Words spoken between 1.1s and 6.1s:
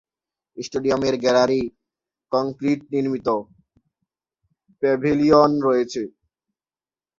Gallery concrete নির্মিত, pavilion রয়েছে।